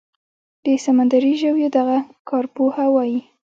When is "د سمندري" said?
0.65-1.33